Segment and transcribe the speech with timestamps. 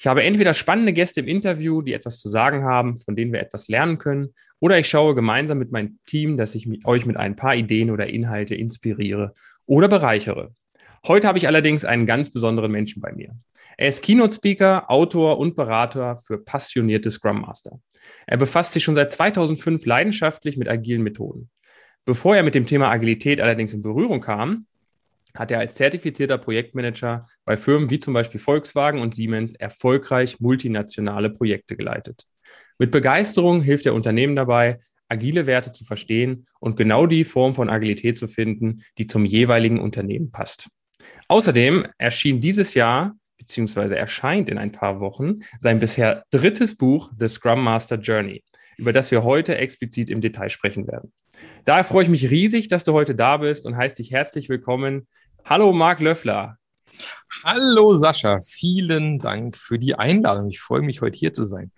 [0.00, 3.40] Ich habe entweder spannende Gäste im Interview, die etwas zu sagen haben, von denen wir
[3.40, 7.36] etwas lernen können, oder ich schaue gemeinsam mit meinem Team, dass ich euch mit ein
[7.36, 9.34] paar Ideen oder Inhalte inspiriere
[9.66, 10.54] oder bereichere.
[11.06, 13.36] Heute habe ich allerdings einen ganz besonderen Menschen bei mir.
[13.76, 17.78] Er ist Keynote-Speaker, Autor und Berater für passionierte Scrum Master.
[18.26, 21.50] Er befasst sich schon seit 2005 leidenschaftlich mit agilen Methoden.
[22.06, 24.64] Bevor er mit dem Thema Agilität allerdings in Berührung kam,
[25.36, 31.30] hat er als zertifizierter Projektmanager bei Firmen wie zum Beispiel Volkswagen und Siemens erfolgreich multinationale
[31.30, 32.26] Projekte geleitet.
[32.78, 37.68] Mit Begeisterung hilft er Unternehmen dabei, agile Werte zu verstehen und genau die Form von
[37.68, 40.68] Agilität zu finden, die zum jeweiligen Unternehmen passt.
[41.28, 47.28] Außerdem erschien dieses Jahr beziehungsweise erscheint in ein paar Wochen sein bisher drittes Buch The
[47.28, 48.44] Scrum Master Journey,
[48.76, 51.12] über das wir heute explizit im Detail sprechen werden.
[51.64, 55.08] Daher freue ich mich riesig, dass du heute da bist und heiße dich herzlich willkommen.
[55.44, 56.56] Hallo Marc Löffler.
[57.44, 60.48] Hallo Sascha, vielen Dank für die Einladung.
[60.48, 61.72] Ich freue mich, heute hier zu sein.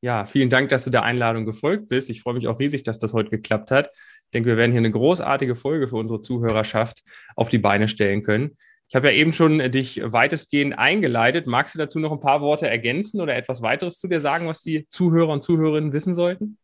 [0.00, 2.08] Ja, vielen Dank, dass du der Einladung gefolgt bist.
[2.08, 3.88] Ich freue mich auch riesig, dass das heute geklappt hat.
[3.88, 7.02] Ich denke, wir werden hier eine großartige Folge für unsere Zuhörerschaft
[7.34, 8.56] auf die Beine stellen können.
[8.88, 11.46] Ich habe ja eben schon dich weitestgehend eingeleitet.
[11.46, 14.62] Magst du dazu noch ein paar Worte ergänzen oder etwas weiteres zu dir sagen, was
[14.62, 16.58] die Zuhörer und Zuhörerinnen wissen sollten?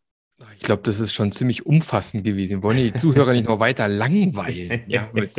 [0.56, 2.56] Ich glaube, das ist schon ziemlich umfassend gewesen.
[2.56, 4.82] Wir wollen die Zuhörer nicht noch weiter langweilen.
[4.88, 5.30] Ja, mit,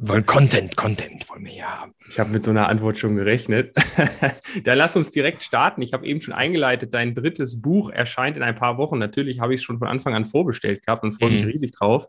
[0.00, 1.94] wollen Content, Content wollen wir ja haben.
[2.08, 3.74] Ich habe mit so einer Antwort schon gerechnet.
[4.64, 5.82] Dann lass uns direkt starten.
[5.82, 8.98] Ich habe eben schon eingeleitet, dein drittes Buch erscheint in ein paar Wochen.
[8.98, 11.50] Natürlich habe ich es schon von Anfang an vorbestellt gehabt und freue mich mhm.
[11.50, 12.06] riesig drauf.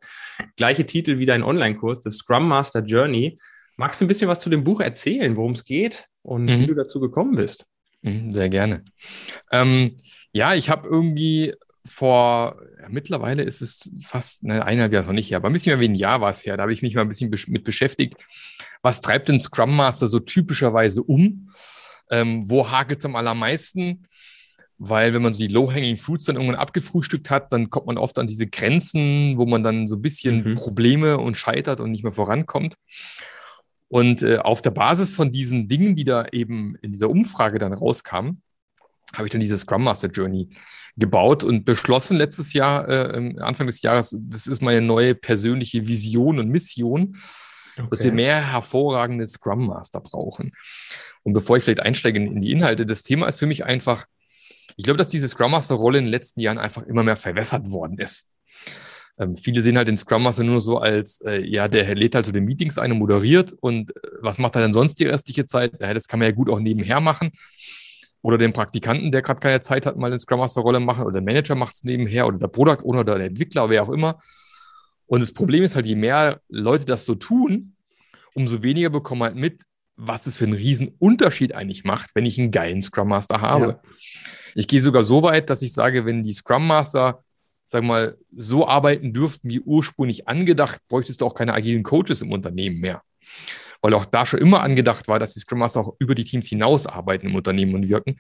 [0.56, 3.38] Gleiche Titel wie dein Online-Kurs, The Scrum Master Journey.
[3.78, 6.60] Magst du ein bisschen was zu dem Buch erzählen, worum es geht und mhm.
[6.60, 7.66] wie du dazu gekommen bist?
[8.02, 8.84] Mhm, sehr gerne.
[9.52, 9.98] Ähm,
[10.32, 11.54] ja, ich habe irgendwie
[11.86, 15.72] vor, ja, mittlerweile ist es fast, ne, eineinhalb Jahre noch nicht her, aber ein bisschen
[15.74, 16.56] mehr wie ein Jahr war es her.
[16.56, 18.16] Da habe ich mich mal ein bisschen mit beschäftigt.
[18.82, 21.50] Was treibt denn Scrum Master so typischerweise um?
[22.10, 24.08] Ähm, wo hakelt es am allermeisten?
[24.78, 28.18] Weil wenn man so die Low-Hanging Fruits dann irgendwann abgefrühstückt hat, dann kommt man oft
[28.18, 30.56] an diese Grenzen, wo man dann so ein bisschen mhm.
[30.56, 32.76] Probleme und scheitert und nicht mehr vorankommt.
[33.88, 37.74] Und äh, auf der Basis von diesen Dingen, die da eben in dieser Umfrage dann
[37.74, 38.42] rauskamen,
[39.16, 40.50] habe ich dann diese Scrum Master Journey
[40.96, 46.40] gebaut und beschlossen letztes Jahr, äh, Anfang des Jahres, das ist meine neue persönliche Vision
[46.40, 47.18] und Mission,
[47.78, 47.88] okay.
[47.90, 50.52] dass wir mehr hervorragende Scrum Master brauchen.
[51.24, 54.06] Und bevor ich vielleicht einsteige in, in die Inhalte, das Thema ist für mich einfach,
[54.76, 57.72] ich glaube, dass diese Scrum Master Rolle in den letzten Jahren einfach immer mehr verwässert
[57.72, 58.28] worden ist.
[59.18, 62.26] Ähm, viele sehen halt den Scrum Master nur so als, äh, ja, der lädt halt
[62.26, 65.46] so den Meetings ein und moderiert und äh, was macht er denn sonst die restliche
[65.46, 65.74] Zeit?
[65.80, 67.32] Ja, das kann man ja gut auch nebenher machen
[68.24, 71.14] oder den Praktikanten, der gerade keine Zeit hat, mal eine Scrum Master Rolle machen oder
[71.14, 74.18] der Manager macht es nebenher oder der Product Owner oder der Entwickler, wer auch immer.
[75.06, 77.76] Und das Problem ist halt, je mehr Leute das so tun,
[78.34, 79.64] umso weniger bekommen halt mit,
[79.98, 83.66] was es für einen riesen Unterschied eigentlich macht, wenn ich einen geilen Scrum Master habe.
[83.66, 83.82] Ja.
[84.56, 87.24] Ich gehe sogar so weit, dass ich sage, wenn die Scrum Master,
[87.66, 92.32] sag mal, so arbeiten dürften wie ursprünglich angedacht, bräuchtest du auch keine agilen Coaches im
[92.32, 93.02] Unternehmen mehr
[93.84, 96.48] weil auch da schon immer angedacht war, dass die Scrum Master auch über die Teams
[96.48, 98.18] hinaus arbeiten im Unternehmen und wirken.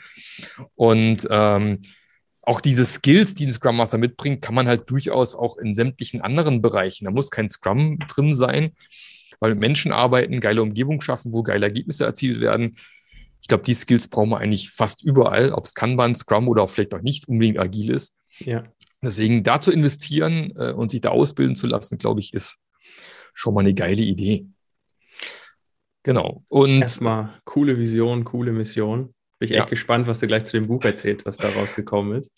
[0.75, 1.79] Und ähm,
[2.41, 6.19] auch diese Skills, die ein Scrum Master mitbringt, kann man halt durchaus auch in sämtlichen
[6.19, 7.05] anderen Bereichen.
[7.05, 8.73] Da muss kein Scrum drin sein,
[9.39, 12.77] weil Menschen arbeiten, geile Umgebung schaffen, wo geile Ergebnisse erzielt werden.
[13.39, 16.69] Ich glaube, die Skills brauchen wir eigentlich fast überall, ob es Kanban, Scrum oder auch
[16.69, 18.13] vielleicht auch nicht unbedingt agil ist.
[18.39, 18.65] Ja.
[19.01, 22.57] Deswegen da zu investieren äh, und sich da ausbilden zu lassen, glaube ich, ist
[23.33, 24.45] schon mal eine geile Idee.
[26.03, 26.43] Genau.
[26.49, 29.13] Und erstmal coole Vision, coole Mission.
[29.39, 29.61] Bin ich ja.
[29.61, 32.29] echt gespannt, was du gleich zu dem Buch erzählst, was da rausgekommen ist.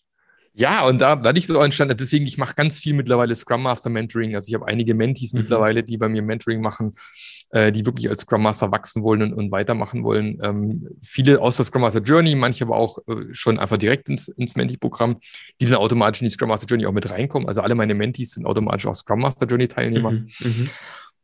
[0.57, 3.89] Ja, und da, da ich so entstanden, deswegen, ich mache ganz viel mittlerweile Scrum Master
[3.89, 4.35] Mentoring.
[4.35, 5.41] Also ich habe einige Mentees mhm.
[5.41, 6.93] mittlerweile, die bei mir Mentoring machen,
[7.49, 10.39] äh, die wirklich als Scrum Master wachsen wollen und, und weitermachen wollen.
[10.41, 14.29] Ähm, viele aus der Scrum Master Journey, manche aber auch äh, schon einfach direkt ins,
[14.29, 15.17] ins Mentee-Programm,
[15.59, 17.49] die dann automatisch in die Scrum Master Journey auch mit reinkommen.
[17.49, 20.11] Also alle meine Mentees sind automatisch auch Scrum Master Journey Teilnehmer.
[20.11, 20.29] Mhm.
[20.39, 20.69] Mhm.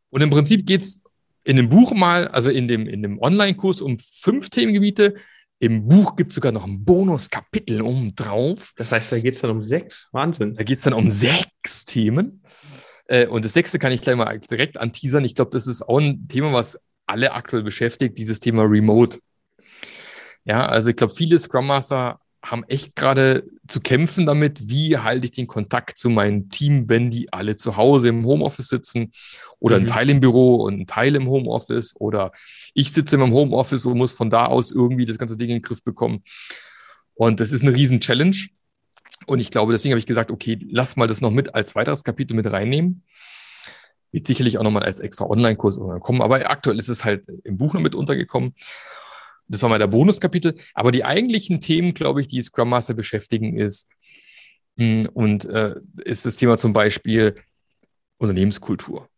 [0.10, 1.02] Und im Prinzip geht's
[1.44, 5.16] in dem Buch mal, also in dem, in dem Online-Kurs um fünf Themengebiete.
[5.60, 8.74] Im Buch gibt es sogar noch ein Bonuskapitel oben drauf.
[8.78, 10.10] Das heißt, da geht es dann um sechs.
[10.12, 10.56] Wahnsinn.
[10.56, 12.44] Da geht es dann um sechs Themen.
[13.08, 15.24] Äh, und das sechste kann ich gleich mal direkt anteasern.
[15.24, 19.20] Ich glaube, das ist auch ein Thema, was alle aktuell beschäftigt, dieses Thema Remote.
[20.46, 25.26] Ja, also ich glaube, viele Scrum Master haben echt gerade zu kämpfen damit, wie halte
[25.26, 29.12] ich den Kontakt zu meinem Team, wenn die alle zu Hause im Homeoffice sitzen
[29.60, 29.86] oder mhm.
[29.86, 32.32] ein Teil im Büro und ein Teil im Homeoffice oder
[32.74, 35.62] ich sitze im Homeoffice und muss von da aus irgendwie das ganze Ding in den
[35.62, 36.24] Griff bekommen.
[37.14, 38.38] Und das ist eine riesen Challenge.
[39.28, 42.04] Und ich glaube, deswegen habe ich gesagt, okay, lass mal das noch mit als weiteres
[42.04, 43.04] Kapitel mit reinnehmen.
[44.12, 47.74] Wird sicherlich auch nochmal als extra Online-Kurs kommen, aber aktuell ist es halt im Buch
[47.74, 48.56] noch mit untergekommen.
[49.52, 50.56] Das war mal der Bonuskapitel.
[50.74, 53.88] Aber die eigentlichen Themen, glaube ich, die Scrum Master beschäftigen, ist,
[54.78, 57.36] hm, und äh, ist das Thema zum Beispiel
[58.18, 59.10] Unternehmenskultur.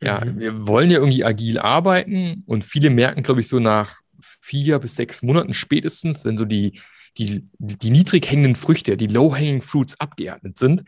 [0.00, 0.38] Ja, mhm.
[0.38, 4.96] wir wollen ja irgendwie agil arbeiten und viele merken, glaube ich, so nach vier bis
[4.96, 6.80] sechs Monaten spätestens, wenn so die,
[7.16, 10.84] die, die niedrig hängenden Früchte, die low-hanging fruits abgeerntet sind,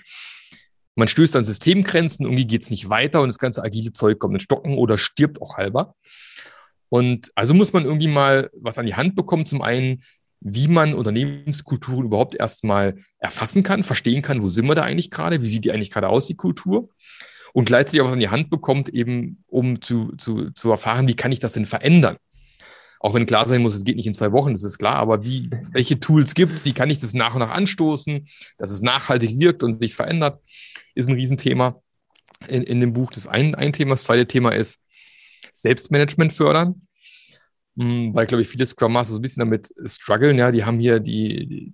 [0.96, 4.34] man stößt an Systemgrenzen, irgendwie geht es nicht weiter und das ganze agile Zeug kommt
[4.34, 5.94] in Stocken oder stirbt auch halber.
[6.90, 9.46] Und also muss man irgendwie mal was an die Hand bekommen.
[9.46, 10.02] Zum einen,
[10.40, 15.40] wie man Unternehmenskulturen überhaupt erstmal erfassen kann, verstehen kann, wo sind wir da eigentlich gerade,
[15.40, 16.90] wie sieht die eigentlich gerade aus, die Kultur.
[17.52, 21.16] Und gleichzeitig auch was an die Hand bekommt, eben um zu, zu, zu erfahren, wie
[21.16, 22.16] kann ich das denn verändern.
[22.98, 25.24] Auch wenn klar sein muss, es geht nicht in zwei Wochen, das ist klar, aber
[25.24, 28.28] wie, welche Tools gibt es, wie kann ich das nach und nach anstoßen,
[28.58, 30.40] dass es nachhaltig wirkt und sich verändert,
[30.94, 31.80] ist ein Riesenthema
[32.46, 33.10] in, in dem Buch.
[33.10, 33.92] Das ein, ein Thema.
[33.92, 34.78] Das zweite Thema ist,
[35.60, 36.82] Selbstmanagement fördern.
[37.76, 40.38] Hm, weil, glaube ich, viele Scrum Master so ein bisschen damit strugglen.
[40.38, 41.72] Ja, die haben hier die,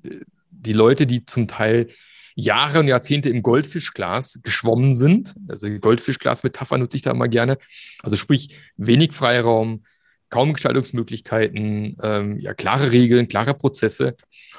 [0.51, 1.89] die Leute, die zum Teil
[2.35, 5.35] Jahre und Jahrzehnte im Goldfischglas geschwommen sind.
[5.49, 7.57] Also Goldfischglas-Metapher nutze ich da immer gerne.
[8.03, 9.85] Also sprich, wenig Freiraum,
[10.29, 14.17] kaum Gestaltungsmöglichkeiten, ähm, ja, klare Regeln, klare Prozesse.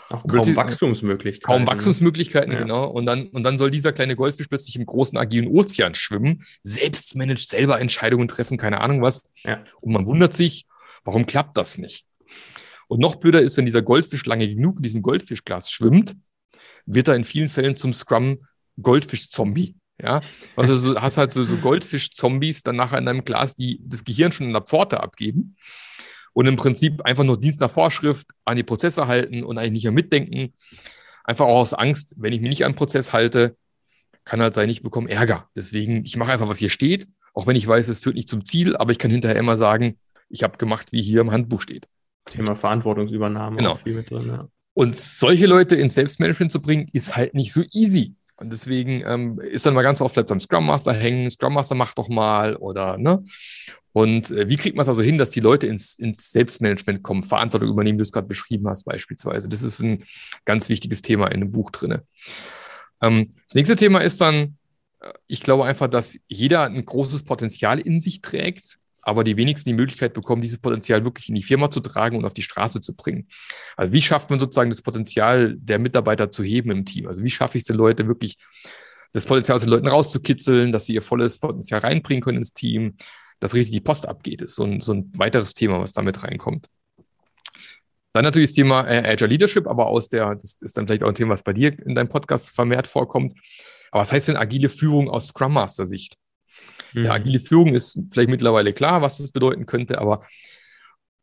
[0.10, 1.46] Auch kaum Wachstumsmöglichkeiten.
[1.46, 2.60] Kaum Wachstumsmöglichkeiten, ja.
[2.60, 2.90] genau.
[2.90, 7.16] Und dann, und dann soll dieser kleine Goldfisch plötzlich im großen, agilen Ozean schwimmen, selbst
[7.16, 9.24] managt, selber Entscheidungen treffen, keine Ahnung was.
[9.44, 9.64] Ja.
[9.82, 10.66] Und man wundert sich,
[11.04, 12.06] warum klappt das nicht?
[12.88, 16.16] Und noch blöder ist, wenn dieser Goldfisch lange genug in diesem Goldfischglas schwimmt,
[16.86, 18.46] wird er in vielen Fällen zum Scrum
[18.82, 19.76] Goldfisch-Zombie.
[20.02, 20.22] Ja,
[20.56, 24.32] also du hast halt so, so Goldfisch-Zombies dann nachher in deinem Glas, die das Gehirn
[24.32, 25.56] schon in der Pforte abgeben
[26.34, 29.84] und im Prinzip einfach nur Dienst nach Vorschrift an die Prozesse halten und eigentlich nicht
[29.86, 30.54] mehr mitdenken.
[31.24, 33.58] Einfach auch aus Angst, wenn ich mich nicht an den Prozess halte,
[34.24, 35.50] kann halt sein, ich bekomme Ärger.
[35.56, 38.46] Deswegen, ich mache einfach, was hier steht, auch wenn ich weiß, es führt nicht zum
[38.46, 39.98] Ziel, aber ich kann hinterher immer sagen,
[40.30, 41.88] ich habe gemacht, wie hier im Handbuch steht.
[42.26, 43.76] Thema Verantwortungsübernahme genau.
[43.76, 44.28] viel mit drin.
[44.28, 44.48] Ja.
[44.74, 48.16] Und solche Leute ins Selbstmanagement zu bringen, ist halt nicht so easy.
[48.38, 51.76] Und deswegen ähm, ist dann mal ganz oft bleibt am Scrum Master hängen, Scrum Master
[51.76, 53.24] macht doch mal oder ne.
[53.94, 57.24] Und äh, wie kriegt man es also hin, dass die Leute ins, ins Selbstmanagement kommen,
[57.24, 59.50] Verantwortung übernehmen, wie du es gerade beschrieben hast, beispielsweise.
[59.50, 60.04] Das ist ein
[60.46, 61.98] ganz wichtiges Thema in dem Buch drin.
[63.02, 64.58] Ähm, das nächste Thema ist dann,
[65.00, 69.70] äh, ich glaube einfach, dass jeder ein großes Potenzial in sich trägt, aber die wenigsten
[69.70, 72.82] die Möglichkeit bekommen, dieses Potenzial wirklich in die Firma zu tragen und auf die Straße
[72.82, 73.30] zu bringen.
[73.78, 77.08] Also wie schafft man sozusagen das Potenzial der Mitarbeiter zu heben im Team?
[77.08, 78.36] Also wie schaffe ich es den Leuten wirklich,
[79.14, 82.98] das Potenzial aus den Leuten rauszukitzeln, dass sie ihr volles Potenzial reinbringen können ins Team,
[83.40, 86.68] dass richtig die Post abgeht, ist so ein, so ein weiteres Thema, was damit reinkommt.
[88.12, 91.10] Dann natürlich das Thema äh, Agile Leadership, aber aus der, das ist dann vielleicht auch
[91.10, 93.32] ein Thema, was bei dir in deinem Podcast vermehrt vorkommt.
[93.90, 96.18] Aber was heißt denn agile Führung aus Scrum Master Sicht?
[96.98, 97.06] Mhm.
[97.06, 100.22] Ja, agile Führung ist vielleicht mittlerweile klar, was das bedeuten könnte, aber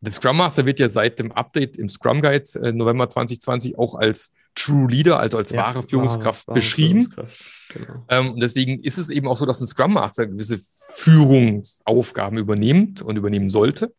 [0.01, 3.95] der Scrum Master wird ja seit dem Update im Scrum Guide äh, November 2020 auch
[3.95, 7.11] als True Leader, also als ja, wahre Führungskraft wahre, beschrieben.
[7.11, 7.45] Führungskraft.
[7.71, 8.07] Genau.
[8.09, 10.61] Ähm, deswegen ist es eben auch so, dass ein Scrum Master gewisse
[10.93, 13.93] Führungsaufgaben übernimmt und übernehmen sollte.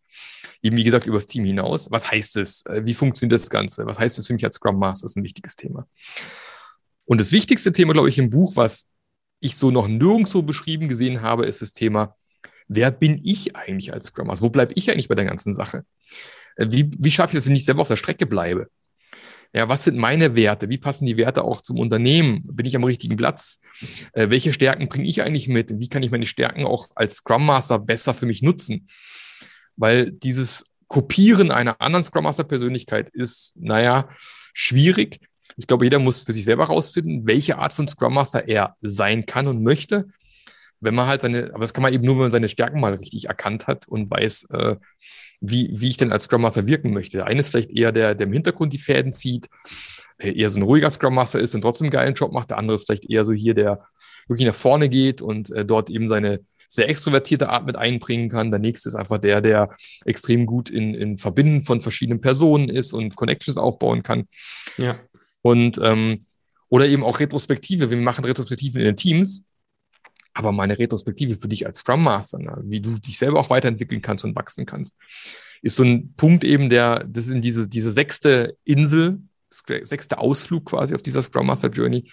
[0.62, 1.92] Eben wie gesagt übers Team hinaus.
[1.92, 2.66] Was heißt es?
[2.68, 3.86] Äh, wie funktioniert das Ganze?
[3.86, 5.06] Was heißt es für mich als Scrum Master?
[5.06, 5.88] Das ist ein wichtiges Thema.
[7.06, 8.88] Und das wichtigste Thema, glaube ich, im Buch, was
[9.39, 12.15] ich so noch nirgendwo beschrieben gesehen habe, ist das Thema,
[12.68, 14.46] wer bin ich eigentlich als Scrum Master?
[14.46, 15.86] Wo bleibe ich eigentlich bei der ganzen Sache?
[16.56, 18.68] Äh, wie, wie schaffe ich das, wenn ich selber auf der Strecke bleibe?
[19.54, 20.70] Ja, was sind meine Werte?
[20.70, 22.42] Wie passen die Werte auch zum Unternehmen?
[22.44, 23.62] Bin ich am richtigen Platz?
[24.13, 25.80] Äh, welche Stärken bringe ich eigentlich mit?
[25.80, 28.89] Wie kann ich meine Stärken auch als Scrum Master besser für mich nutzen?
[29.77, 34.10] Weil dieses Kopieren einer anderen Scrum Master Persönlichkeit ist, naja,
[34.54, 35.20] schwierig.
[35.58, 39.25] Ich glaube, jeder muss für sich selber herausfinden, welche Art von Scrum Master er sein
[39.25, 40.08] kann und möchte.
[40.82, 42.94] Wenn man halt seine, aber das kann man eben nur, wenn man seine Stärken mal
[42.94, 44.75] richtig erkannt hat und weiß, äh,
[45.40, 47.18] wie, wie ich denn als Scrum Master wirken möchte.
[47.18, 49.48] Der eine ist vielleicht eher der, der im Hintergrund die Fäden zieht,
[50.18, 52.50] eher so ein ruhiger Scrum Master ist und trotzdem einen geilen Job macht.
[52.50, 53.86] Der andere ist vielleicht eher so hier, der
[54.28, 58.52] wirklich nach vorne geht und äh, dort eben seine sehr extrovertierte Art mit einbringen kann.
[58.52, 62.94] Der nächste ist einfach der, der extrem gut in, in Verbinden von verschiedenen Personen ist
[62.94, 64.28] und Connections aufbauen kann.
[64.78, 64.96] Ja.
[65.46, 66.25] Und ähm,
[66.70, 67.92] oder eben auch Retrospektive.
[67.92, 69.44] Wir machen Retrospektiven in den Teams.
[70.34, 74.02] Aber meine Retrospektive für dich als Scrum Master, ne, wie du dich selber auch weiterentwickeln
[74.02, 74.96] kannst und wachsen kannst,
[75.62, 79.20] ist so ein Punkt eben, der, das in diese, diese sechste Insel
[79.84, 82.10] sechste Ausflug quasi auf dieser Scrum Master Journey,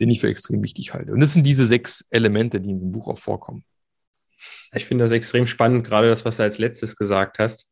[0.00, 1.12] den ich für extrem wichtig halte.
[1.12, 3.62] Und das sind diese sechs Elemente, die in diesem Buch auch vorkommen.
[4.72, 7.67] Ich finde das extrem spannend, gerade das, was du als letztes gesagt hast.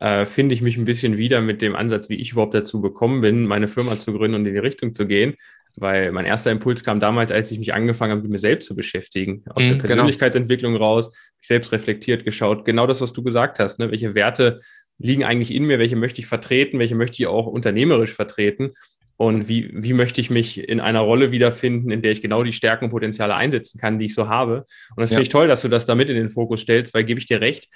[0.00, 3.20] Äh, finde ich mich ein bisschen wieder mit dem Ansatz, wie ich überhaupt dazu gekommen
[3.22, 5.34] bin, meine Firma zu gründen und in die Richtung zu gehen.
[5.76, 8.74] Weil mein erster Impuls kam damals, als ich mich angefangen habe, mit mir selbst zu
[8.74, 9.44] beschäftigen.
[9.50, 9.86] Aus mm, der genau.
[9.86, 10.84] Persönlichkeitsentwicklung genau.
[10.84, 12.64] raus, mich selbst reflektiert geschaut.
[12.64, 13.78] Genau das, was du gesagt hast.
[13.78, 13.90] Ne?
[13.90, 14.58] Welche Werte
[14.98, 15.78] liegen eigentlich in mir?
[15.78, 16.78] Welche möchte ich vertreten?
[16.78, 18.72] Welche möchte ich auch unternehmerisch vertreten?
[19.18, 22.52] Und wie, wie möchte ich mich in einer Rolle wiederfinden, in der ich genau die
[22.52, 24.64] Stärken und Potenziale einsetzen kann, die ich so habe?
[24.94, 25.16] Und das ja.
[25.16, 27.26] finde ich toll, dass du das da mit in den Fokus stellst, weil gebe ich
[27.26, 27.68] dir recht,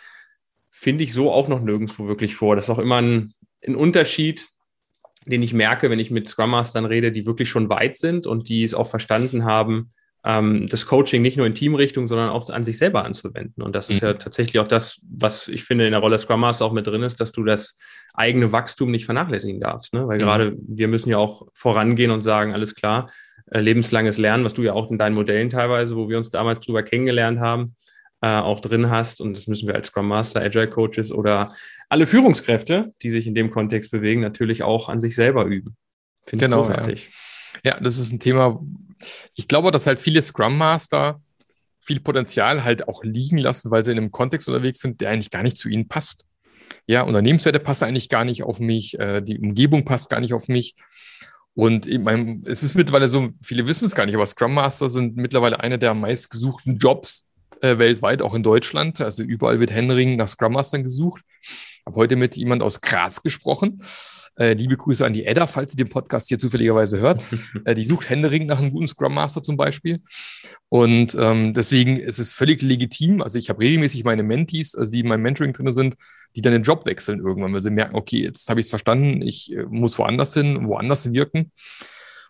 [0.80, 2.56] finde ich so auch noch nirgendwo wirklich vor.
[2.56, 3.34] Das ist auch immer ein,
[3.66, 4.48] ein Unterschied,
[5.26, 8.48] den ich merke, wenn ich mit Scrum Mastern rede, die wirklich schon weit sind und
[8.48, 9.90] die es auch verstanden haben,
[10.24, 13.62] ähm, das Coaching nicht nur in Teamrichtung, sondern auch an sich selber anzuwenden.
[13.62, 14.20] Und das ist ja mhm.
[14.20, 17.20] tatsächlich auch das, was ich finde in der Rolle Scrum Master auch mit drin ist,
[17.20, 17.76] dass du das
[18.14, 19.92] eigene Wachstum nicht vernachlässigen darfst.
[19.92, 20.08] Ne?
[20.08, 20.22] Weil mhm.
[20.22, 23.10] gerade wir müssen ja auch vorangehen und sagen, alles klar,
[23.50, 26.60] äh, lebenslanges Lernen, was du ja auch in deinen Modellen teilweise, wo wir uns damals
[26.60, 27.76] drüber kennengelernt haben,
[28.22, 29.20] äh, auch drin hast.
[29.20, 31.54] Und das müssen wir als Scrum Master, Agile Coaches oder
[31.88, 35.76] alle Führungskräfte, die sich in dem Kontext bewegen, natürlich auch an sich selber üben.
[36.26, 37.10] Finde genau, großartig.
[37.64, 37.72] Ja.
[37.74, 38.60] ja, das ist ein Thema.
[39.34, 41.20] Ich glaube, dass halt viele Scrum Master
[41.80, 45.30] viel Potenzial halt auch liegen lassen, weil sie in einem Kontext unterwegs sind, der eigentlich
[45.30, 46.26] gar nicht zu ihnen passt.
[46.86, 50.48] Ja, Unternehmenswerte passen eigentlich gar nicht auf mich, äh, die Umgebung passt gar nicht auf
[50.48, 50.76] mich.
[51.54, 54.88] Und ich mein, es ist mittlerweile so, viele wissen es gar nicht, aber Scrum Master
[54.88, 57.29] sind mittlerweile einer der meistgesuchten Jobs
[57.62, 59.00] äh, weltweit, auch in Deutschland.
[59.00, 61.22] Also überall wird Henring nach Scrum Mastern gesucht.
[61.86, 63.82] Habe heute mit jemand aus Graz gesprochen.
[64.36, 67.22] Äh, liebe Grüße an die Edda, falls sie den Podcast hier zufälligerweise hört.
[67.64, 70.00] äh, die sucht Händering nach einem guten Scrum Master zum Beispiel.
[70.68, 73.22] Und ähm, deswegen ist es völlig legitim.
[73.22, 75.96] Also ich habe regelmäßig meine Mentees, also die in meinem Mentoring drin sind,
[76.36, 79.20] die dann den Job wechseln irgendwann, weil sie merken, okay, jetzt habe ich es verstanden,
[79.20, 81.50] ich äh, muss woanders hin, woanders wirken.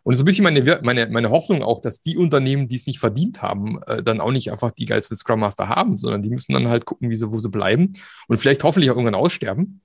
[0.02, 2.98] Und so ein bisschen meine, meine, meine Hoffnung auch, dass die Unternehmen, die es nicht
[2.98, 6.52] verdient haben, äh, dann auch nicht einfach die geilsten Scrum Master haben, sondern die müssen
[6.52, 7.92] dann halt gucken, wie sie, wo sie bleiben
[8.26, 9.82] und vielleicht hoffentlich auch irgendwann aussterben.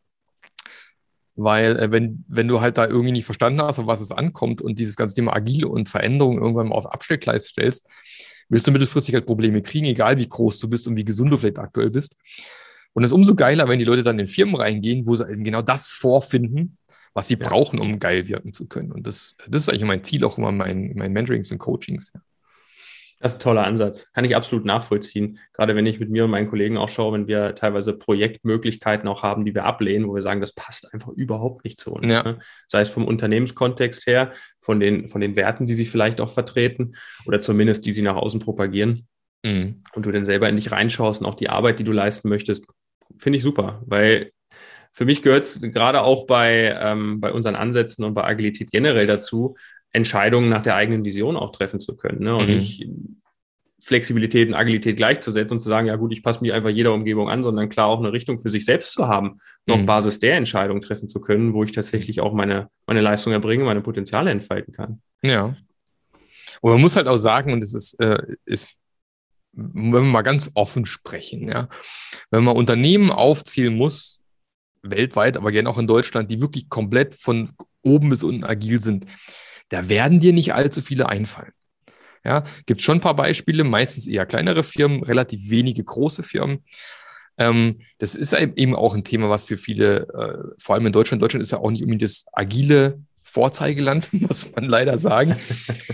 [1.35, 4.61] Weil äh, wenn, wenn du halt da irgendwie nicht verstanden hast, auf was es ankommt
[4.61, 7.89] und dieses ganze Thema Agile und Veränderung irgendwann mal aufs Abstellgleis stellst,
[8.47, 11.37] wirst du mittelfristig halt Probleme kriegen, egal wie groß du bist und wie gesund du
[11.37, 12.15] vielleicht aktuell bist.
[12.93, 15.43] Und es ist umso geiler, wenn die Leute dann in Firmen reingehen, wo sie eben
[15.43, 16.77] genau das vorfinden,
[17.15, 17.47] was sie ja.
[17.47, 18.91] brauchen, um geil wirken zu können.
[18.91, 22.11] Und das, das ist eigentlich mein Ziel auch immer mein, mein Mentorings und Coachings.
[22.13, 22.21] Ja.
[23.19, 24.11] Das ist ein toller Ansatz.
[24.11, 25.39] Kann ich absolut nachvollziehen.
[25.53, 29.23] Gerade wenn ich mit mir und meinen Kollegen auch schaue, wenn wir teilweise Projektmöglichkeiten auch
[29.23, 32.11] haben, die wir ablehnen, wo wir sagen, das passt einfach überhaupt nicht zu uns.
[32.11, 32.23] Ja.
[32.23, 32.39] Ne?
[32.67, 36.95] Sei es vom Unternehmenskontext her, von den, von den Werten, die sie vielleicht auch vertreten
[37.25, 39.07] oder zumindest die sie nach außen propagieren.
[39.43, 39.81] Mhm.
[39.93, 42.65] Und du dann selber in dich reinschaust und auch die Arbeit, die du leisten möchtest,
[43.17, 44.33] finde ich super, weil
[44.95, 49.05] für mich gehört es gerade auch bei, ähm, bei unseren Ansätzen und bei Agilität generell
[49.05, 49.55] dazu,
[49.91, 52.23] Entscheidungen nach der eigenen Vision auch treffen zu können.
[52.23, 52.33] Ne?
[52.33, 52.55] Und mhm.
[52.55, 52.87] nicht
[53.83, 57.29] Flexibilität und Agilität gleichzusetzen und zu sagen, ja gut, ich passe mich einfach jeder Umgebung
[57.29, 59.35] an, sondern klar auch eine Richtung für sich selbst zu haben
[59.67, 59.73] mhm.
[59.73, 63.65] auf Basis der Entscheidung treffen zu können, wo ich tatsächlich auch meine, meine Leistung erbringe,
[63.65, 65.01] meine Potenziale entfalten kann.
[65.21, 65.57] Ja.
[66.61, 68.75] Und man muss halt auch sagen, und es ist, äh, ist
[69.51, 71.69] wenn wir mal ganz offen sprechen, ja,
[72.29, 74.24] wenn man Unternehmen aufzählen muss,
[74.89, 77.51] weltweit, aber gerne auch in Deutschland, die wirklich komplett von
[77.81, 79.05] oben bis unten agil sind,
[79.69, 81.51] da werden dir nicht allzu viele einfallen.
[82.23, 86.63] Ja, gibt schon ein paar Beispiele, meistens eher kleinere Firmen, relativ wenige große Firmen.
[87.37, 91.21] Ähm, das ist eben auch ein Thema, was für viele, äh, vor allem in Deutschland,
[91.21, 95.35] Deutschland ist ja auch nicht unbedingt das agile Vorzeigeland, muss man leider sagen.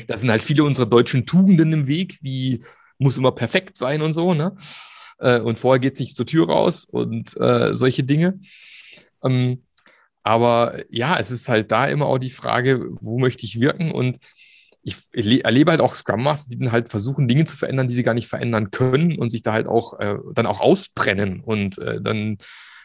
[0.08, 2.64] Da sind halt viele unserer deutschen Tugenden im Weg, wie
[2.98, 4.56] muss immer perfekt sein und so, ne?
[5.20, 8.40] Äh, und vorher geht es nicht zur Tür raus und äh, solche Dinge.
[9.24, 9.64] Ähm,
[10.24, 13.92] aber ja, es ist halt da immer auch die Frage, wo möchte ich wirken?
[13.92, 14.20] Und
[14.84, 18.04] ich erlebe halt auch Scrum Master, die dann halt versuchen, Dinge zu verändern, die sie
[18.04, 22.02] gar nicht verändern können und sich da halt auch äh, dann auch ausbrennen und äh,
[22.02, 22.38] dann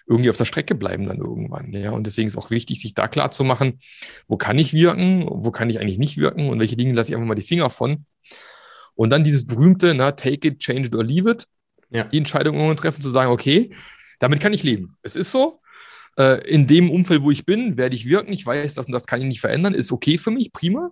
[0.07, 1.73] irgendwie auf der Strecke bleiben dann irgendwann.
[1.73, 3.81] Ja, und deswegen ist auch wichtig, sich da klar zu machen,
[4.29, 7.17] wo kann ich wirken, wo kann ich eigentlich nicht wirken und welche Dinge lasse ich
[7.17, 8.05] einfach mal die Finger von.
[8.95, 11.47] Und dann dieses berühmte, na, take it, change it or leave it.
[11.91, 12.05] Ja.
[12.05, 13.75] Die Entscheidung treffen, zu sagen, okay,
[14.19, 14.97] damit kann ich leben.
[15.03, 15.61] Es ist so,
[16.19, 18.33] äh, in dem Umfeld, wo ich bin, werde ich wirken.
[18.33, 19.75] Ich weiß, das und das kann ich nicht verändern.
[19.75, 20.91] Ist okay für mich, prima.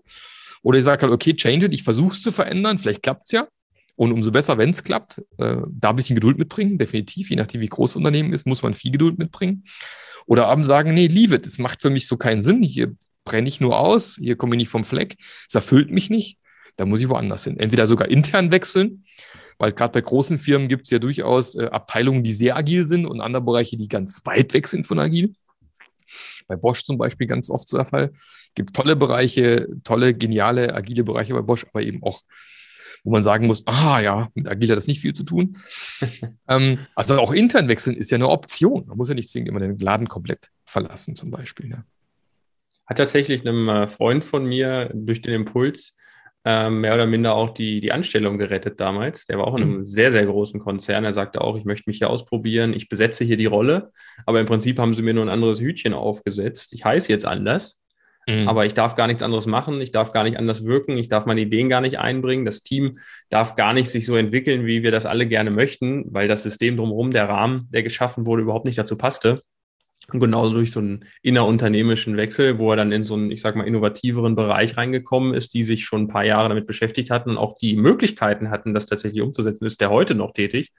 [0.63, 3.33] Oder ich sage halt, okay, change it, ich versuche es zu verändern, vielleicht klappt es
[3.33, 3.49] ja.
[3.97, 7.31] Und umso besser, wenn es klappt, äh, da ein bisschen Geduld mitbringen, definitiv.
[7.31, 9.65] Je nachdem, wie groß Unternehmen ist, muss man viel Geduld mitbringen.
[10.27, 12.63] Oder abends sagen, nee, leave it, das macht für mich so keinen Sinn.
[12.63, 15.17] Hier brenne ich nur aus, hier komme ich nicht vom Fleck,
[15.47, 16.39] es erfüllt mich nicht.
[16.77, 17.59] Da muss ich woanders hin.
[17.59, 19.05] Entweder sogar intern wechseln
[19.59, 23.07] weil gerade bei großen Firmen gibt es ja durchaus äh, Abteilungen, die sehr agil sind
[23.07, 25.33] und andere Bereiche, die ganz weit weg sind von agil.
[26.47, 28.11] Bei Bosch zum Beispiel ganz oft so der Fall.
[28.13, 32.21] Es gibt tolle Bereiche, tolle, geniale, agile Bereiche bei Bosch, aber eben auch,
[33.03, 35.57] wo man sagen muss, ah ja, mit agil hat das nicht viel zu tun.
[36.49, 38.87] ähm, also auch intern wechseln ist ja eine Option.
[38.87, 41.69] Man muss ja nicht zwingend immer den Laden komplett verlassen zum Beispiel.
[41.69, 41.85] Ne?
[42.87, 45.97] Hat tatsächlich einem äh, Freund von mir durch den Impuls
[46.47, 49.25] ähm, mehr oder minder auch die, die Anstellung gerettet damals.
[49.25, 49.87] Der war auch in einem mhm.
[49.87, 51.05] sehr, sehr großen Konzern.
[51.05, 53.91] Er sagte auch, ich möchte mich hier ausprobieren, ich besetze hier die Rolle,
[54.27, 56.75] aber im Prinzip haben sie mir nur ein anderes Hütchen aufgesetzt.
[56.75, 57.83] Ich heiße jetzt anders,
[58.29, 58.47] mhm.
[58.47, 61.25] aber ich darf gar nichts anderes machen, ich darf gar nicht anders wirken, ich darf
[61.25, 62.45] meine Ideen gar nicht einbringen.
[62.45, 62.99] Das Team
[63.31, 66.77] darf gar nicht sich so entwickeln, wie wir das alle gerne möchten, weil das System
[66.77, 69.43] drumherum, der Rahmen, der geschaffen wurde, überhaupt nicht dazu passte.
[70.13, 73.57] Und genauso durch so einen innerunternehmischen Wechsel, wo er dann in so einen, ich sag
[73.57, 77.39] mal, innovativeren Bereich reingekommen ist, die sich schon ein paar Jahre damit beschäftigt hatten und
[77.39, 80.73] auch die Möglichkeiten hatten, das tatsächlich umzusetzen, ist der heute noch tätig.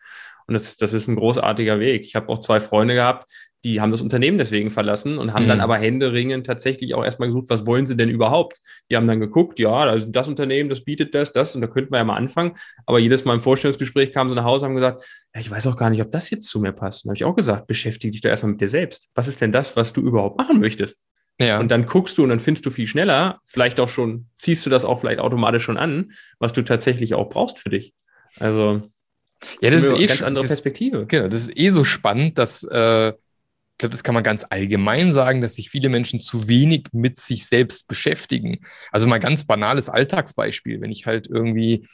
[0.48, 2.06] Und das, das ist ein großartiger Weg.
[2.06, 3.30] Ich habe auch zwei Freunde gehabt,
[3.66, 5.50] die haben das Unternehmen deswegen verlassen und haben mhm.
[5.50, 8.60] dann aber händeringend tatsächlich auch erstmal gesucht, was wollen sie denn überhaupt?
[8.92, 11.92] Die haben dann geguckt, ja, also das Unternehmen, das bietet das, das und da könnten
[11.92, 12.54] wir ja mal anfangen.
[12.86, 15.66] Aber jedes Mal im Vorstellungsgespräch kamen sie nach Hause und haben gesagt, ja, ich weiß
[15.66, 17.06] auch gar nicht, ob das jetzt zu mir passt.
[17.06, 19.10] Und habe ich auch gesagt, beschäftige dich doch erstmal mit dir selbst.
[19.16, 21.02] Was ist denn das, was du überhaupt machen möchtest?
[21.40, 21.60] Ja.
[21.60, 24.70] Und dann guckst du und dann findest du viel schneller, vielleicht auch schon, ziehst du
[24.70, 27.96] das auch vielleicht automatisch schon an, was du tatsächlich auch brauchst für dich.
[28.38, 28.84] Also,
[29.62, 31.06] ja, das ist eh ganz andere das, Perspektive.
[31.06, 35.12] Genau, das ist eh so spannend, dass äh, ich glaube, das kann man ganz allgemein
[35.12, 38.60] sagen, dass sich viele Menschen zu wenig mit sich selbst beschäftigen.
[38.90, 41.86] Also mal ganz banales Alltagsbeispiel, wenn ich halt irgendwie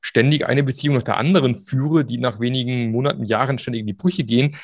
[0.00, 3.92] ständig eine Beziehung nach der anderen führe, die nach wenigen Monaten, Jahren ständig in die
[3.92, 4.56] Brüche gehen,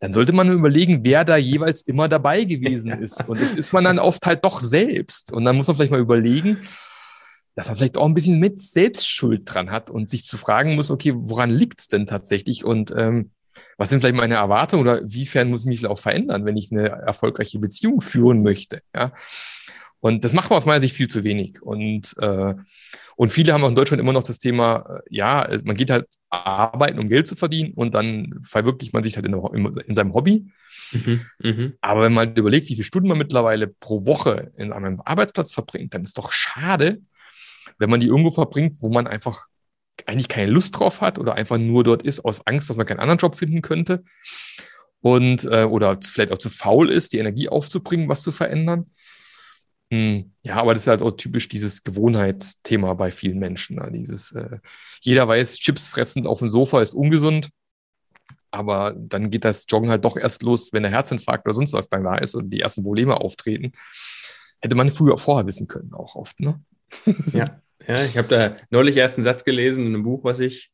[0.00, 3.28] dann sollte man überlegen, wer da jeweils immer dabei gewesen ist.
[3.28, 5.32] Und das ist man dann oft halt doch selbst.
[5.32, 6.58] Und dann muss man vielleicht mal überlegen,
[7.54, 10.90] dass man vielleicht auch ein bisschen mit Selbstschuld dran hat und sich zu fragen muss,
[10.90, 12.64] okay, woran liegt es denn tatsächlich?
[12.64, 13.30] Und ähm,
[13.78, 16.88] was sind vielleicht meine Erwartungen oder wiefern muss ich mich auch verändern, wenn ich eine
[16.88, 18.82] erfolgreiche Beziehung führen möchte?
[18.94, 19.12] Ja?
[20.00, 21.62] Und das macht man aus meiner Sicht viel zu wenig.
[21.62, 22.54] Und, äh,
[23.16, 26.08] und viele haben auch in Deutschland immer noch das Thema, äh, ja, man geht halt
[26.30, 30.12] arbeiten, um Geld zu verdienen und dann verwirklicht man sich halt in, in, in seinem
[30.12, 30.50] Hobby.
[30.92, 31.72] Mhm, mh.
[31.80, 35.54] Aber wenn man halt überlegt, wie viele Stunden man mittlerweile pro Woche in einem Arbeitsplatz
[35.54, 37.00] verbringt, dann ist doch schade,
[37.78, 39.46] wenn man die irgendwo verbringt, wo man einfach
[40.06, 43.00] eigentlich keine Lust drauf hat oder einfach nur dort ist aus Angst, dass man keinen
[43.00, 44.04] anderen Job finden könnte
[45.00, 48.86] und äh, oder vielleicht auch zu faul ist, die Energie aufzubringen, was zu verändern.
[49.92, 53.76] Hm, ja, aber das ist halt auch typisch dieses Gewohnheitsthema bei vielen Menschen.
[53.76, 53.90] Ne?
[53.92, 54.58] Dieses, äh,
[55.02, 57.50] jeder weiß, Chips fressen auf dem Sofa ist ungesund,
[58.50, 61.88] aber dann geht das Joggen halt doch erst los, wenn der Herzinfarkt oder sonst was
[61.88, 63.72] dann da ist und die ersten Probleme auftreten.
[64.62, 66.64] Hätte man früher vorher wissen können, auch oft, ne?
[67.32, 70.70] Ja, Ja, ich habe da neulich erst einen Satz gelesen in einem Buch, was ich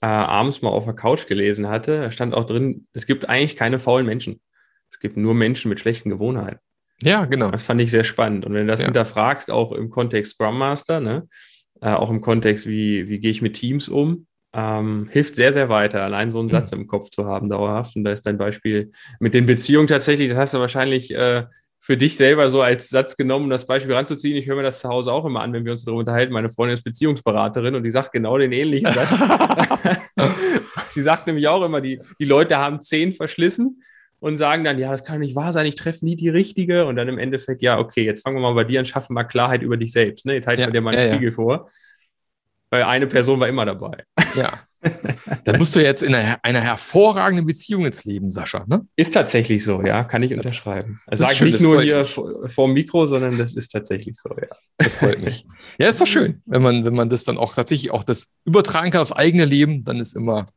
[0.00, 2.00] äh, abends mal auf der Couch gelesen hatte.
[2.00, 4.40] Da stand auch drin, es gibt eigentlich keine faulen Menschen.
[4.90, 6.60] Es gibt nur Menschen mit schlechten Gewohnheiten.
[7.02, 7.50] Ja, genau.
[7.50, 8.44] Das fand ich sehr spannend.
[8.44, 8.86] Und wenn du das ja.
[8.86, 11.28] hinterfragst, auch im Kontext Scrum Master, ne,
[11.80, 15.68] äh, auch im Kontext, wie, wie gehe ich mit Teams um, ähm, hilft sehr, sehr
[15.68, 17.96] weiter, allein so einen Satz im Kopf zu haben, dauerhaft.
[17.96, 21.44] Und da ist dein Beispiel mit den Beziehungen tatsächlich, das hast du wahrscheinlich äh,
[21.90, 24.36] für dich selber so als Satz genommen, um das Beispiel ranzuziehen.
[24.36, 26.32] Ich höre mir das zu Hause auch immer an, wenn wir uns darüber unterhalten.
[26.32, 29.08] Meine Freundin ist Beziehungsberaterin und die sagt genau den ähnlichen Satz.
[30.94, 33.82] sie sagt nämlich auch immer, die, die Leute haben zehn verschlissen
[34.20, 36.86] und sagen dann, ja, das kann nicht wahr sein, ich treffe nie die richtige.
[36.86, 39.24] Und dann im Endeffekt, ja, okay, jetzt fangen wir mal bei dir an, schaffen mal
[39.24, 40.26] Klarheit über dich selbst.
[40.26, 40.34] Ne?
[40.34, 41.34] Jetzt halten ja, wir dir mal einen ja, Spiegel ja.
[41.34, 41.68] vor.
[42.70, 44.04] Weil eine Person war immer dabei.
[44.36, 44.52] Ja.
[45.44, 48.64] Dann musst du jetzt in einer, einer, hervorragenden Beziehung ins Leben, Sascha.
[48.66, 48.86] Ne?
[48.96, 51.00] Ist tatsächlich so, ja, kann ich unterschreiben.
[51.06, 54.16] Das, also sage ich nicht nur hier vor, vor dem Mikro, sondern das ist tatsächlich
[54.16, 54.48] so, ja.
[54.78, 55.44] Das freut mich.
[55.78, 58.90] ja, ist doch schön, wenn man, wenn man das dann auch tatsächlich auch das übertragen
[58.90, 60.48] kann aufs eigene Leben, dann ist immer,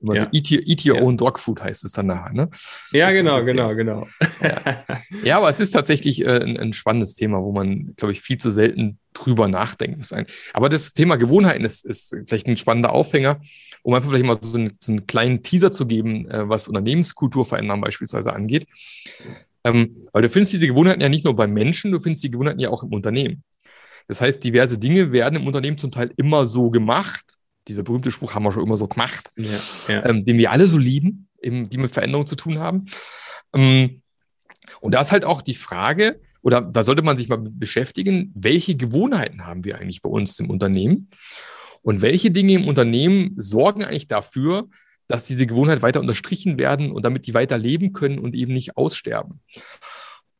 [0.00, 0.24] Immer ja.
[0.24, 1.02] so eat your, eat your ja.
[1.02, 2.32] own dog food heißt es dann nachher.
[2.32, 2.50] Ne?
[2.92, 4.06] Ja, das genau, genau, genau.
[4.42, 4.84] Ja.
[5.24, 5.36] ja.
[5.38, 8.50] aber es ist tatsächlich äh, ein, ein, spannendes Thema, wo man, glaube ich, viel zu
[8.50, 10.12] selten drüber nachdenken muss.
[10.52, 13.40] Aber das Thema Gewohnheiten ist, ist vielleicht ein spannender Aufhänger,
[13.82, 17.46] um einfach vielleicht mal so einen, so einen kleinen Teaser zu geben, äh, was Unternehmenskultur
[17.46, 18.66] verändern beispielsweise angeht.
[19.64, 22.60] Ähm, weil du findest diese Gewohnheiten ja nicht nur beim Menschen, du findest die Gewohnheiten
[22.60, 23.42] ja auch im Unternehmen.
[24.08, 27.35] Das heißt, diverse Dinge werden im Unternehmen zum Teil immer so gemacht,
[27.68, 30.06] dieser berühmte Spruch haben wir schon immer so gemacht, ja, ja.
[30.06, 32.86] Ähm, den wir alle so lieben, eben, die mit Veränderung zu tun haben.
[33.54, 34.02] Ähm,
[34.80, 38.76] und da ist halt auch die Frage, oder da sollte man sich mal beschäftigen, welche
[38.76, 41.10] Gewohnheiten haben wir eigentlich bei uns im Unternehmen?
[41.82, 44.68] Und welche Dinge im Unternehmen sorgen eigentlich dafür,
[45.08, 48.76] dass diese Gewohnheiten weiter unterstrichen werden und damit die weiter leben können und eben nicht
[48.76, 49.40] aussterben?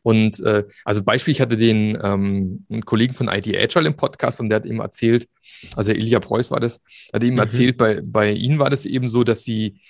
[0.07, 4.39] Und äh, also Beispiel, ich hatte den ähm, einen Kollegen von IT Agile im Podcast
[4.39, 5.27] und der hat eben erzählt,
[5.75, 6.81] also Ilja Preuß war das,
[7.13, 7.41] hat eben mhm.
[7.41, 9.81] erzählt, bei, bei ihnen war das eben so, dass sie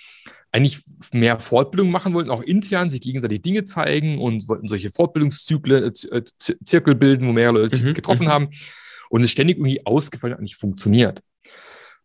[0.51, 0.81] eigentlich
[1.13, 6.23] mehr Fortbildung machen wollten, auch intern sich gegenseitig Dinge zeigen und wollten solche Fortbildungszyklen, äh,
[6.63, 7.93] Zirkel bilden, wo mehrere Leute sich mhm.
[7.93, 8.31] getroffen mhm.
[8.31, 8.49] haben
[9.11, 11.21] und es ständig irgendwie ausgefallen hat, nicht funktioniert.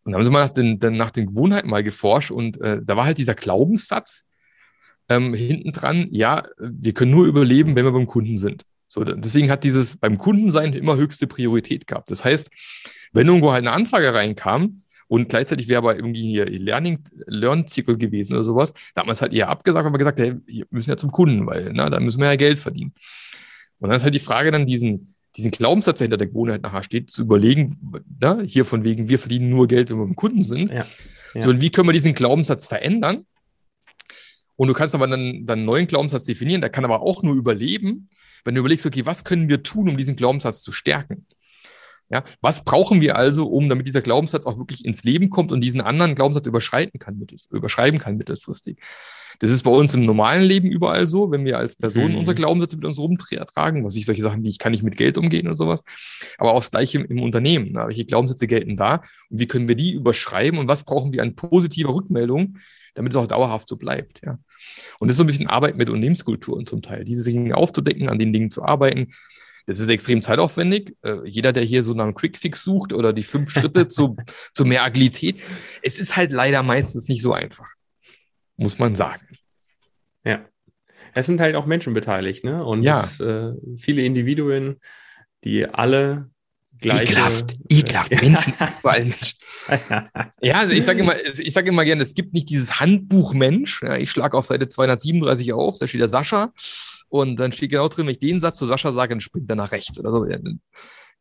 [0.05, 2.94] Und dann haben sie mal nach den, nach den Gewohnheiten mal geforscht und äh, da
[2.94, 4.27] war halt dieser Glaubenssatz
[5.09, 8.65] ähm, hinten dran, ja, wir können nur überleben, wenn wir beim Kunden sind.
[8.88, 12.11] So, deswegen hat dieses beim Kundensein immer höchste Priorität gehabt.
[12.11, 12.51] Das heißt,
[13.12, 18.35] wenn irgendwo halt eine Anfrage reinkam und gleichzeitig wäre aber irgendwie hier Learning, Learn-Zirkel gewesen
[18.35, 20.97] oder sowas, da hat man es halt eher abgesagt, aber gesagt, hey, wir müssen ja
[20.97, 22.93] zum Kunden, weil na, da müssen wir ja Geld verdienen.
[23.79, 26.83] Und dann ist halt die Frage dann diesen, diesen Glaubenssatz, der hinter der Gewohnheit nachher
[26.83, 27.79] steht, zu überlegen,
[28.21, 30.71] na, hier von wegen, wir verdienen nur Geld, wenn wir beim Kunden sind.
[30.71, 30.87] Ja,
[31.35, 31.43] ja.
[31.43, 33.25] So, und wie können wir diesen Glaubenssatz verändern?
[34.57, 37.35] Und du kannst aber dann, dann einen neuen Glaubenssatz definieren, der kann aber auch nur
[37.35, 38.09] überleben,
[38.45, 41.27] wenn du überlegst, okay, was können wir tun, um diesen Glaubenssatz zu stärken?
[42.11, 45.62] Ja, was brauchen wir also, um damit dieser Glaubenssatz auch wirklich ins Leben kommt und
[45.62, 48.79] diesen anderen Glaubenssatz überschreiten kann, überschreiben kann mittelfristig?
[49.38, 52.19] Das ist bei uns im normalen Leben überall so, wenn wir als Personen mhm.
[52.19, 55.17] unsere Glaubenssätze mit uns rumtragen, was ich solche Sachen wie ich kann nicht mit Geld
[55.17, 55.83] umgehen und sowas,
[56.37, 57.71] aber auch das gleiche im, im Unternehmen.
[57.73, 58.97] Na, welche Glaubenssätze gelten da
[59.31, 62.59] und wie können wir die überschreiben und was brauchen wir an positiver Rückmeldung,
[62.95, 64.21] damit es auch dauerhaft so bleibt.
[64.25, 64.39] Ja.
[64.99, 68.19] Und das ist so ein bisschen Arbeit mit Unternehmenskulturen zum Teil, diese Dinge aufzudecken, an
[68.19, 69.13] den Dingen zu arbeiten.
[69.67, 70.97] Das ist extrem zeitaufwendig.
[71.03, 74.17] Äh, jeder, der hier so nach einem Quickfix sucht oder die fünf Schritte zu,
[74.55, 75.41] zu mehr Agilität,
[75.83, 77.69] es ist halt leider meistens nicht so einfach,
[78.57, 79.27] muss man sagen.
[80.25, 80.45] Ja.
[81.15, 82.65] Es sind halt auch Menschen beteiligt, ne?
[82.65, 83.05] Und ja.
[83.05, 84.81] es, äh, viele Individuen,
[85.45, 86.31] die alle
[86.83, 87.05] gleiche.
[87.05, 89.38] Ekelhaft, ekelhaft, Menschen, überall Menschen.
[90.40, 93.83] ja, also ich sage immer, ich sage immer gerne, es gibt nicht dieses Handbuch Mensch.
[93.83, 96.53] Ja, ich schlage auf Seite 237 auf, da steht der Sascha
[97.09, 99.57] und dann steht genau drin, wenn ich den Satz zu Sascha sage, dann springt er
[99.57, 100.27] nach rechts oder so.
[100.27, 100.38] Ja,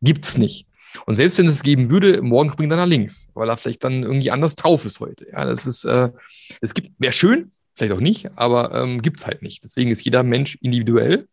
[0.02, 0.66] gibt's nicht.
[1.06, 4.04] Und selbst wenn es geben würde, morgen springt er nach links, weil er vielleicht dann
[4.04, 5.28] irgendwie anders drauf ist heute.
[5.32, 6.10] Ja, das ist, äh,
[6.60, 9.64] es gibt, wäre schön, vielleicht auch nicht, aber ähm, gibt's halt nicht.
[9.64, 11.28] Deswegen ist jeder Mensch individuell.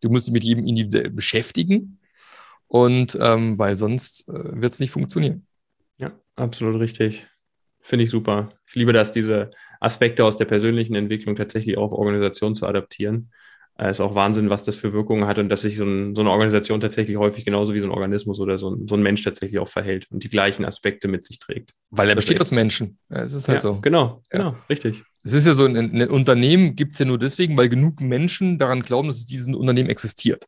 [0.00, 1.98] Du musst dich mit jedem individuell beschäftigen
[2.72, 5.46] und ähm, weil sonst äh, wird es nicht funktionieren.
[5.98, 7.26] Ja, absolut richtig.
[7.80, 8.48] Finde ich super.
[8.66, 13.30] Ich liebe das, diese Aspekte aus der persönlichen Entwicklung tatsächlich auch auf Organisation zu adaptieren.
[13.76, 16.14] Es äh, ist auch Wahnsinn, was das für Wirkungen hat und dass sich so, ein,
[16.14, 19.02] so, eine Organisation tatsächlich häufig genauso wie so ein Organismus oder so ein, so ein,
[19.02, 21.74] Mensch tatsächlich auch verhält und die gleichen Aspekte mit sich trägt.
[21.90, 22.96] Weil er besteht aus Menschen.
[23.10, 23.80] Ja, es ist halt ja, so.
[23.82, 24.38] Genau, ja.
[24.38, 25.02] genau, richtig.
[25.24, 28.58] Es ist ja so, ein, ein Unternehmen gibt es ja nur deswegen, weil genug Menschen
[28.58, 30.46] daran glauben, dass dieses Unternehmen existiert.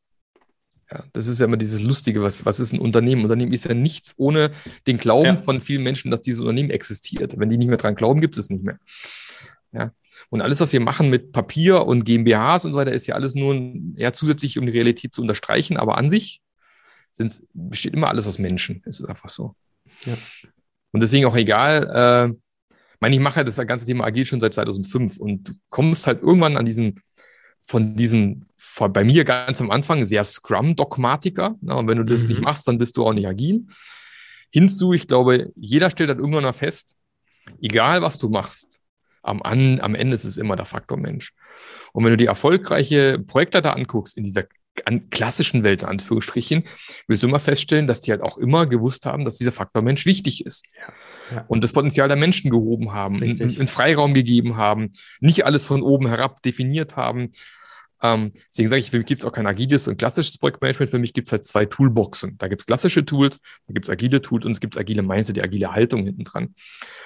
[0.94, 3.24] Ja, das ist ja immer dieses Lustige, was, was ist ein Unternehmen?
[3.24, 4.52] Unternehmen ist ja nichts ohne
[4.86, 5.36] den Glauben ja.
[5.36, 7.36] von vielen Menschen, dass dieses Unternehmen existiert.
[7.36, 8.78] Wenn die nicht mehr dran glauben, gibt es nicht mehr.
[9.72, 9.90] Ja.
[10.30, 13.34] Und alles, was wir machen mit Papier und GmbHs und so weiter, ist ja alles
[13.34, 13.60] nur
[13.96, 16.40] ja, zusätzlich, um die Realität zu unterstreichen, aber an sich
[17.10, 18.80] sind's, besteht immer alles aus Menschen.
[18.86, 19.56] Es ist einfach so.
[20.04, 20.16] Ja.
[20.92, 22.34] Und deswegen auch egal, äh,
[23.00, 26.56] meine, ich mache das ganze Thema agil schon seit 2005 und du kommst halt irgendwann
[26.56, 27.02] an diesen
[27.66, 31.56] von diesen, von, bei mir ganz am Anfang sehr Scrum-Dogmatiker.
[31.60, 32.28] Und wenn du das mhm.
[32.28, 33.66] nicht machst, dann bist du auch nicht agil.
[34.50, 36.96] Hinzu, ich glaube, jeder stellt dann irgendwann mal fest,
[37.60, 38.80] egal was du machst,
[39.22, 41.32] am, an, am Ende ist es immer der Faktor Mensch.
[41.92, 44.44] Und wenn du die erfolgreiche Projektleiter anguckst in dieser
[44.84, 46.64] an klassischen Welt, in Anführungsstrichen,
[47.06, 50.06] wirst du immer feststellen, dass die halt auch immer gewusst haben, dass dieser Faktor Mensch
[50.06, 50.64] wichtig ist.
[50.76, 51.44] Ja, ja.
[51.48, 56.08] Und das Potenzial der Menschen gehoben haben, einen Freiraum gegeben haben, nicht alles von oben
[56.08, 57.30] herab definiert haben,
[58.04, 60.90] ähm, deswegen sage ich, für mich gibt es auch kein agiles und klassisches Projektmanagement.
[60.90, 62.36] Für mich gibt es halt zwei Toolboxen.
[62.36, 65.38] Da gibt es klassische Tools, da gibt es agile Tools und es gibt agile Mindset,
[65.38, 66.54] die agile Haltung hinten dran.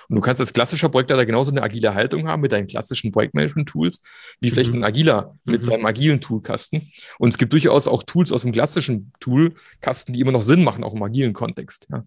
[0.08, 4.00] Und du kannst als klassischer Projektleiter genauso eine agile Haltung haben mit deinen klassischen Projektmanagement-Tools,
[4.40, 4.80] wie vielleicht mhm.
[4.80, 5.66] ein agiler mit mhm.
[5.66, 6.90] seinem agilen Toolkasten.
[7.20, 10.82] Und es gibt durchaus auch Tools aus dem klassischen Toolkasten, die immer noch Sinn machen,
[10.82, 11.86] auch im agilen Kontext.
[11.92, 12.04] Ja.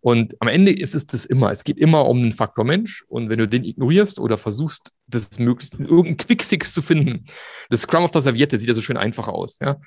[0.00, 1.50] Und am Ende ist es das immer.
[1.50, 3.04] Es geht immer um den Faktor Mensch.
[3.08, 7.24] Und wenn du den ignorierst oder versuchst, das möglichst in irgendeinen Quickfix zu finden,
[7.70, 9.58] das Scrum auf der Serviette sieht ja so schön einfach aus.
[9.60, 9.80] Ja?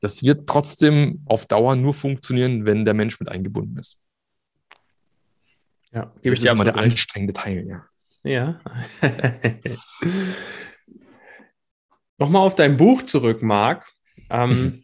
[0.00, 3.98] Das wird trotzdem auf Dauer nur funktionieren, wenn der Mensch mit eingebunden ist.
[5.92, 7.86] Ja, das ist immer der anstrengende Teil, ja.
[8.24, 8.60] Ja.
[12.18, 13.86] Nochmal auf dein Buch zurück, Marc.
[14.30, 14.83] Ähm,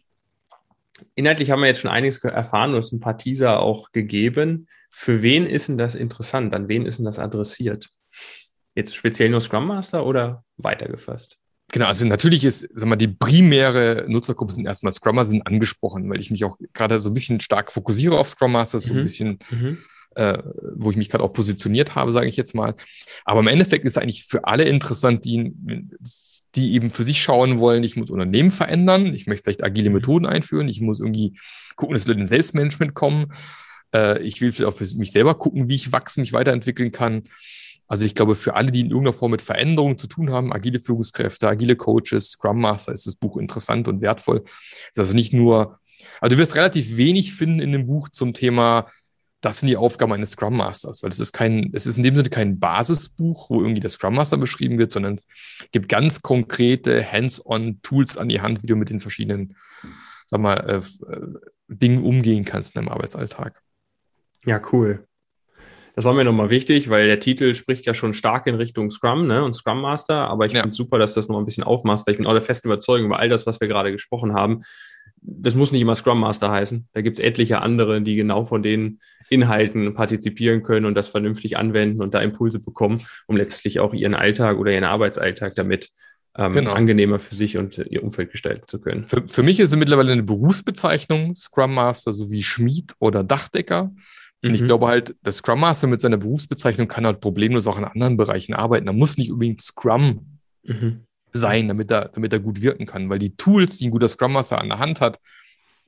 [1.15, 4.67] inhaltlich haben wir jetzt schon einiges erfahren und es ein paar Teaser auch gegeben.
[4.91, 6.53] Für wen ist denn das interessant?
[6.53, 7.89] An wen ist denn das adressiert?
[8.75, 11.37] Jetzt speziell nur Scrum Master oder weitergefasst?
[11.71, 16.19] Genau, also natürlich ist, sag mal, die primäre Nutzergruppe sind erstmal Scrummer sind angesprochen, weil
[16.19, 18.99] ich mich auch gerade so ein bisschen stark fokussiere auf Scrum Master, so mhm.
[18.99, 19.77] ein bisschen mhm
[20.15, 20.37] äh,
[20.75, 22.75] wo ich mich gerade auch positioniert habe, sage ich jetzt mal.
[23.25, 25.53] Aber im Endeffekt ist es eigentlich für alle interessant, die,
[26.55, 29.95] die eben für sich schauen wollen, ich muss Unternehmen verändern, ich möchte vielleicht agile mhm.
[29.95, 31.37] Methoden einführen, ich muss irgendwie
[31.75, 33.33] gucken, dass Leute in Selbstmanagement kommen.
[33.93, 37.23] Äh, ich will vielleicht auch für mich selber gucken, wie ich wachsen, mich weiterentwickeln kann.
[37.87, 40.79] Also ich glaube, für alle, die in irgendeiner Form mit Veränderungen zu tun haben, agile
[40.79, 44.43] Führungskräfte, agile Coaches, Scrum Master, ist das Buch interessant und wertvoll.
[44.91, 45.79] Ist also nicht nur,
[46.21, 48.87] also du wirst relativ wenig finden in dem Buch zum Thema,
[49.41, 52.13] das sind die Aufgaben eines Scrum Masters, weil es ist kein, es ist in dem
[52.13, 55.27] Sinne kein Basisbuch, wo irgendwie der Scrum Master beschrieben wird, sondern es
[55.71, 59.55] gibt ganz konkrete Hands-on Tools an die Hand, wie du mit den verschiedenen,
[60.27, 63.61] sag mal, äh, äh Dingen umgehen kannst in deinem Arbeitsalltag.
[64.45, 65.07] Ja, cool.
[65.95, 69.27] Das war mir nochmal wichtig, weil der Titel spricht ja schon stark in Richtung Scrum
[69.27, 70.61] ne, und Scrum Master, aber ich ja.
[70.61, 72.41] finde es super, dass du das noch ein bisschen aufmachst, weil ich bin auch der
[72.41, 74.61] festen Überzeugung über all das, was wir gerade gesprochen haben.
[75.21, 76.87] Das muss nicht immer Scrum Master heißen.
[76.93, 81.57] Da gibt es etliche andere, die genau von den Inhalten partizipieren können und das vernünftig
[81.57, 85.89] anwenden und da Impulse bekommen, um letztlich auch ihren Alltag oder ihren Arbeitsalltag damit
[86.35, 86.73] ähm, genau.
[86.73, 89.05] angenehmer für sich und ihr Umfeld gestalten zu können.
[89.05, 93.93] Für, für mich ist es mittlerweile eine Berufsbezeichnung, Scrum Master sowie Schmied oder Dachdecker.
[94.43, 94.55] Und mhm.
[94.55, 98.17] ich glaube halt, der Scrum Master mit seiner Berufsbezeichnung kann halt problemlos auch in anderen
[98.17, 98.87] Bereichen arbeiten.
[98.87, 101.05] Er muss nicht unbedingt Scrum mhm.
[101.33, 104.33] Sein, damit er, damit er gut wirken kann, weil die Tools, die ein guter Scrum
[104.33, 105.19] Master an der Hand hat,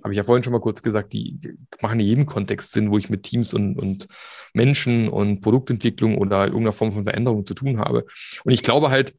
[0.04, 1.40] habe ich ja vorhin schon mal kurz gesagt, die
[1.82, 4.08] machen in jedem Kontext Sinn, wo ich mit Teams und, und
[4.54, 8.06] Menschen und Produktentwicklung oder irgendeiner Form von Veränderung zu tun habe.
[8.44, 9.14] Und ich glaube halt,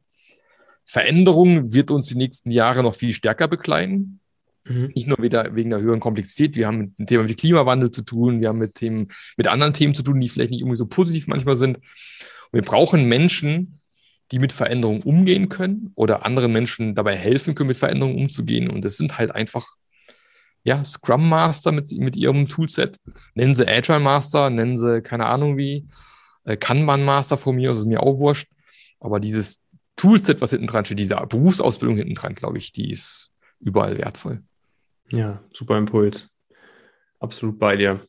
[0.83, 4.19] Veränderung wird uns die nächsten Jahre noch viel stärker bekleiden.
[4.65, 4.91] Mhm.
[4.93, 6.55] Nicht nur wieder wegen der höheren Komplexität.
[6.55, 8.39] Wir haben mit dem Thema wie Klimawandel zu tun.
[8.39, 9.07] Wir haben mit Themen,
[9.37, 11.77] mit anderen Themen zu tun, die vielleicht nicht irgendwie so positiv manchmal sind.
[11.77, 13.79] Und wir brauchen Menschen,
[14.31, 18.69] die mit Veränderungen umgehen können oder anderen Menschen dabei helfen können, mit Veränderungen umzugehen.
[18.69, 19.65] Und das sind halt einfach,
[20.63, 22.97] ja, Scrum Master mit, mit ihrem Toolset.
[23.35, 25.87] Nennen sie Agile Master, nennen sie keine Ahnung wie,
[26.45, 28.47] äh, Kanban Master von mir, das ist mir auch wurscht.
[28.99, 29.61] Aber dieses
[29.95, 34.43] Toolset, was hinten dran steht, diese Berufsausbildung hinten dran, glaube ich, die ist überall wertvoll.
[35.09, 36.27] Ja, super Impuls.
[37.19, 38.01] Absolut bei dir.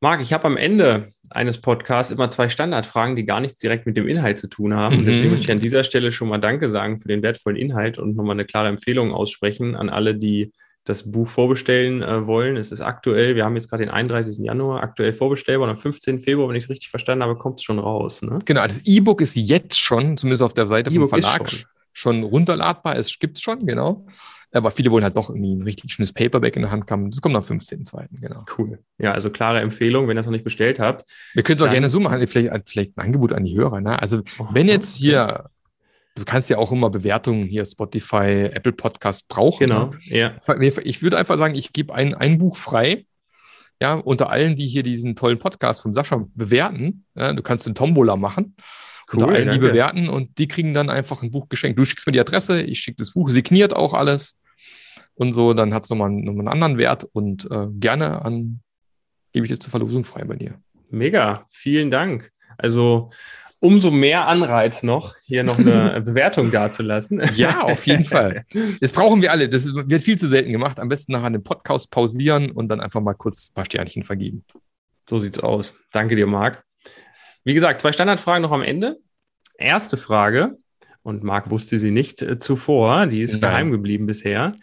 [0.00, 3.96] Marc, ich habe am Ende eines Podcasts immer zwei Standardfragen, die gar nichts direkt mit
[3.96, 5.00] dem Inhalt zu tun haben.
[5.00, 5.06] Mhm.
[5.06, 8.16] Deswegen möchte ich an dieser Stelle schon mal Danke sagen für den wertvollen Inhalt und
[8.16, 10.52] nochmal eine klare Empfehlung aussprechen an alle, die
[10.84, 12.56] das Buch vorbestellen äh, wollen.
[12.56, 14.38] Es ist aktuell, wir haben jetzt gerade den 31.
[14.38, 16.18] Januar, aktuell vorbestellbar und am 15.
[16.18, 18.22] Februar, wenn ich es richtig verstanden habe, kommt es schon raus.
[18.22, 18.38] Ne?
[18.44, 21.68] Genau, das E-Book ist jetzt schon, zumindest auf der Seite vom Verlag, schon.
[21.92, 22.96] schon runterladbar.
[22.96, 24.06] Es gibt es schon, genau.
[24.52, 27.10] Aber viele wollen halt doch irgendwie ein richtig schönes Paperback in der Hand haben.
[27.10, 28.06] Das kommt am 15.02.
[28.20, 28.44] Genau.
[28.58, 28.80] Cool.
[28.98, 31.08] Ja, also klare Empfehlung, wenn ihr es noch nicht bestellt habt.
[31.34, 33.80] Wir können es auch gerne so machen, vielleicht, vielleicht ein Angebot an die Hörer.
[33.80, 34.00] Ne?
[34.00, 35.50] Also, oh, wenn jetzt hier,
[36.16, 39.68] du kannst ja auch immer Bewertungen hier, Spotify, Apple Podcast brauchen.
[39.68, 39.98] Genau, ne?
[40.06, 40.80] ja.
[40.82, 43.06] Ich würde einfach sagen, ich gebe ein, ein Buch frei.
[43.80, 47.04] Ja, unter allen, die hier diesen tollen Podcast von Sascha bewerten.
[47.14, 48.56] Ja, du kannst den Tombola machen.
[49.12, 49.60] Cool, unter allen, danke.
[49.60, 51.78] die bewerten und die kriegen dann einfach ein Buch geschenkt.
[51.78, 54.39] Du schickst mir die Adresse, ich schicke das Buch, signiert auch alles
[55.20, 58.60] und so, dann hat es nochmal, nochmal einen anderen Wert und äh, gerne an,
[59.34, 60.54] gebe ich das zur Verlosung frei bei dir.
[60.88, 62.32] Mega, vielen Dank.
[62.56, 63.10] Also
[63.58, 67.22] umso mehr Anreiz noch, hier noch eine Bewertung dazulassen.
[67.36, 68.46] Ja, auf jeden Fall.
[68.80, 69.50] Das brauchen wir alle.
[69.50, 70.80] Das wird viel zu selten gemacht.
[70.80, 74.42] Am besten nachher den Podcast pausieren und dann einfach mal kurz ein paar Sternchen vergeben.
[75.06, 75.74] So sieht's aus.
[75.92, 76.64] Danke dir, Marc.
[77.44, 78.98] Wie gesagt, zwei Standardfragen noch am Ende.
[79.58, 80.56] Erste Frage,
[81.02, 83.40] und Marc wusste sie nicht äh, zuvor, die ist Nein.
[83.40, 84.54] geheim geblieben bisher.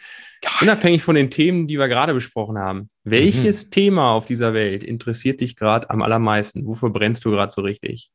[0.62, 3.72] Unabhängig von den Themen, die wir gerade besprochen haben, welches mhm.
[3.72, 6.66] Thema auf dieser Welt interessiert dich gerade am allermeisten?
[6.66, 8.12] Wofür brennst du gerade so richtig?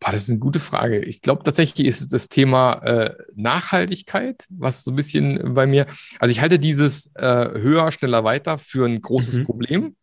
[0.00, 1.02] Boah, das ist eine gute Frage.
[1.04, 5.86] Ich glaube tatsächlich ist es das Thema äh, Nachhaltigkeit, was so ein bisschen bei mir,
[6.18, 9.44] also ich halte dieses äh, höher, schneller, weiter für ein großes mhm.
[9.44, 9.96] Problem.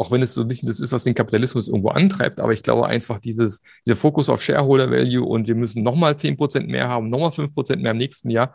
[0.00, 2.62] Auch wenn es so ein bisschen das ist, was den Kapitalismus irgendwo antreibt, aber ich
[2.62, 7.10] glaube einfach dieses, dieser Fokus auf Shareholder Value und wir müssen nochmal 10% mehr haben,
[7.10, 8.54] nochmal 5% mehr im nächsten Jahr,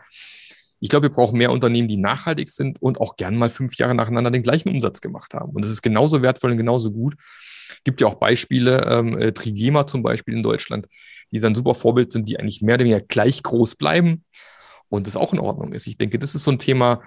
[0.79, 3.93] ich glaube, wir brauchen mehr Unternehmen, die nachhaltig sind und auch gern mal fünf Jahre
[3.93, 5.51] nacheinander den gleichen Umsatz gemacht haben.
[5.51, 7.13] Und das ist genauso wertvoll und genauso gut.
[7.83, 10.87] Gibt ja auch Beispiele, ähm, äh, Trigema zum Beispiel in Deutschland,
[11.31, 14.23] die ein super Vorbild sind, die eigentlich mehr oder weniger gleich groß bleiben
[14.89, 15.85] und das auch in Ordnung ist.
[15.85, 17.03] Ich denke, das ist so ein Thema,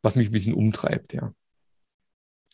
[0.00, 1.34] was mich ein bisschen umtreibt, ja.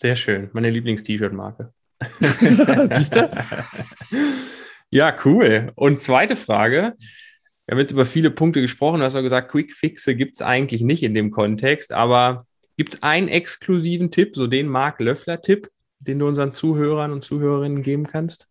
[0.00, 0.48] Sehr schön.
[0.52, 1.72] Meine Lieblings-T-Shirt-Marke.
[2.92, 3.28] Siehst du?
[4.90, 5.72] ja, cool.
[5.74, 6.94] Und zweite Frage.
[7.66, 9.00] Wir haben jetzt über viele Punkte gesprochen.
[9.00, 13.02] Du hast auch gesagt, Quick-Fixe gibt es eigentlich nicht in dem Kontext, aber gibt es
[13.02, 18.46] einen exklusiven Tipp, so den Marc Löffler-Tipp, den du unseren Zuhörern und Zuhörerinnen geben kannst?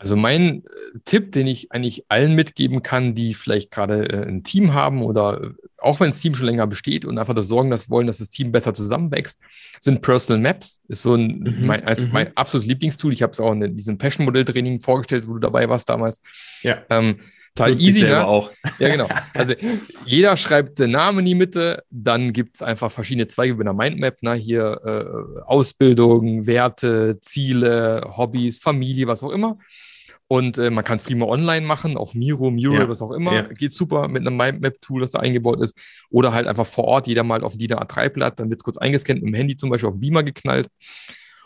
[0.00, 4.42] Also mein äh, Tipp, den ich eigentlich allen mitgeben kann, die vielleicht gerade äh, ein
[4.42, 7.70] Team haben oder äh, auch wenn das Team schon länger besteht und einfach das Sorgen,
[7.70, 9.40] dass wollen, dass das Team besser zusammenwächst,
[9.78, 10.80] sind Personal Maps.
[10.88, 12.14] Ist so ein mhm, mein, also mhm.
[12.14, 13.12] mein absolutes Lieblingstool.
[13.12, 16.22] Ich habe es auch in diesem Passion-Modell-Training vorgestellt, wo du dabei warst damals.
[16.62, 16.82] Ja.
[16.88, 17.16] Ähm,
[17.54, 18.26] Total easy, ne?
[18.26, 18.50] Auch.
[18.78, 19.08] Ja, genau.
[19.34, 19.54] Also
[20.06, 23.74] jeder schreibt den Namen in die Mitte, dann gibt es einfach verschiedene Zweige über der
[23.74, 24.34] Mindmap, ne?
[24.34, 29.58] Hier äh, Ausbildung, Werte, Ziele, Hobbys, Familie, was auch immer.
[30.32, 32.88] Und äh, man kann es prima online machen, auf Miro, Miro, ja.
[32.88, 33.34] was auch immer.
[33.34, 33.42] Ja.
[33.48, 35.76] Geht super mit einem Mindmap-Tool, das da eingebaut ist.
[36.08, 39.22] Oder halt einfach vor Ort, jeder mal auf DIN A3-Blatt, dann wird es kurz eingescannt,
[39.22, 40.68] mit dem Handy zum Beispiel auf Beamer geknallt.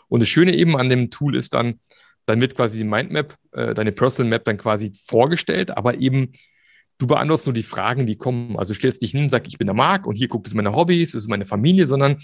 [0.07, 1.79] Und das Schöne eben an dem Tool ist dann,
[2.27, 6.33] dann wird quasi die Mindmap, äh, deine Personal Map dann quasi vorgestellt, aber eben
[6.99, 8.55] du beantwortest nur die Fragen, die kommen.
[8.55, 11.15] Also stellst dich hin, sag, ich bin der Marc und hier guckt es meine Hobbys,
[11.15, 12.17] es ist meine Familie, sondern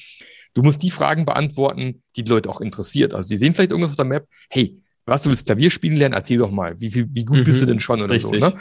[0.53, 3.15] du musst die Fragen beantworten, die die Leute auch interessiert.
[3.15, 4.79] Also die sehen vielleicht irgendwas auf der Map, hey,
[5.11, 6.13] was, du willst Klavier spielen lernen?
[6.13, 6.79] Erzähl doch mal.
[6.79, 7.43] Wie, wie, wie gut mhm.
[7.43, 7.69] bist du mhm.
[7.69, 8.41] denn schon oder Richtig.
[8.41, 8.57] so, ne?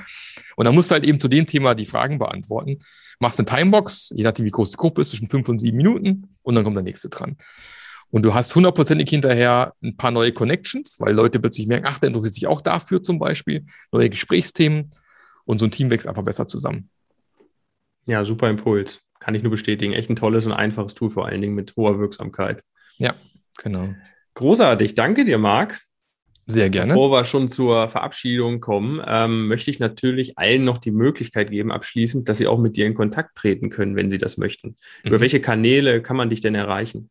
[0.56, 2.78] Und dann musst du halt eben zu dem Thema die Fragen beantworten.
[3.18, 6.34] Machst eine Timebox, je nachdem, wie groß die Gruppe ist, zwischen fünf und sieben Minuten
[6.42, 7.36] und dann kommt der nächste dran.
[8.10, 12.08] Und du hast hundertprozentig hinterher ein paar neue Connections, weil Leute plötzlich merken, ach, der
[12.08, 14.90] interessiert sich auch dafür zum Beispiel, neue Gesprächsthemen
[15.44, 16.90] und so ein Team wächst einfach besser zusammen.
[18.06, 19.00] Ja, super Impuls.
[19.20, 19.92] Kann ich nur bestätigen.
[19.92, 22.64] Echt ein tolles und einfaches Tool, vor allen Dingen mit hoher Wirksamkeit.
[22.96, 23.14] Ja,
[23.62, 23.94] genau.
[24.34, 24.94] Großartig.
[24.94, 25.80] Danke dir, Marc.
[26.52, 26.92] Sehr gerne.
[26.92, 31.72] Bevor wir schon zur Verabschiedung kommen, ähm, möchte ich natürlich allen noch die Möglichkeit geben,
[31.72, 34.68] abschließend, dass sie auch mit dir in Kontakt treten können, wenn sie das möchten.
[34.68, 35.08] Mhm.
[35.08, 37.10] Über welche Kanäle kann man dich denn erreichen?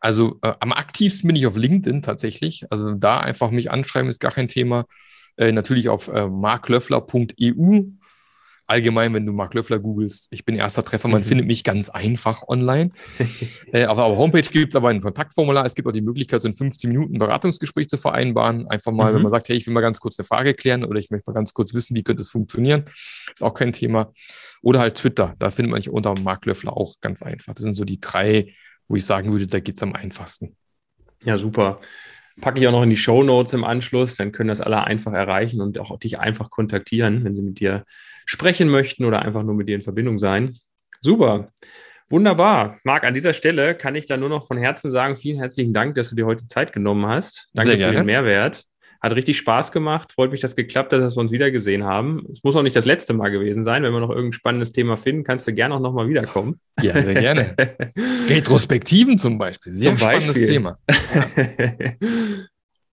[0.00, 2.64] Also äh, am aktivsten bin ich auf LinkedIn tatsächlich.
[2.70, 4.86] Also da einfach mich anschreiben ist gar kein Thema.
[5.36, 7.82] Äh, natürlich auf äh, marklöffler.eu
[8.72, 11.26] allgemein, wenn du Mark Löffler googelst, ich bin erster Treffer, man mhm.
[11.26, 12.90] findet mich ganz einfach online.
[13.72, 15.66] äh, auf der Homepage gibt es aber ein Kontaktformular.
[15.66, 18.66] Es gibt auch die Möglichkeit, so ein 15 Minuten Beratungsgespräch zu vereinbaren.
[18.68, 19.16] Einfach mal, mhm.
[19.16, 21.30] wenn man sagt, hey, ich will mal ganz kurz eine Frage klären oder ich möchte
[21.30, 22.84] mal ganz kurz wissen, wie könnte es funktionieren.
[23.32, 24.12] Ist auch kein Thema.
[24.62, 27.52] Oder halt Twitter, da findet man mich unter Mark Löffler auch ganz einfach.
[27.54, 28.54] Das sind so die drei,
[28.88, 30.56] wo ich sagen würde, da geht es am einfachsten.
[31.24, 31.80] Ja, super.
[32.40, 35.12] Packe ich auch noch in die Show Notes im Anschluss, dann können das alle einfach
[35.12, 37.84] erreichen und auch dich einfach kontaktieren, wenn sie mit dir
[38.26, 40.56] sprechen möchten oder einfach nur mit dir in Verbindung sein.
[41.00, 41.52] Super.
[42.08, 42.78] Wunderbar.
[42.84, 45.94] Marc, an dieser Stelle kann ich da nur noch von Herzen sagen, vielen herzlichen Dank,
[45.94, 47.48] dass du dir heute Zeit genommen hast.
[47.54, 48.66] Danke für den Mehrwert.
[49.02, 50.12] Hat richtig Spaß gemacht.
[50.12, 52.24] Freut mich, dass geklappt hat, dass wir uns wiedergesehen haben.
[52.32, 53.82] Es muss auch nicht das letzte Mal gewesen sein.
[53.82, 56.60] Wenn wir noch irgendein spannendes Thema finden, kannst du gerne auch nochmal wiederkommen.
[56.80, 57.56] Ja, sehr gerne.
[58.28, 59.72] Retrospektiven zum Beispiel.
[59.72, 60.46] Sehr zum spannendes Beispiel.
[60.46, 60.76] Thema.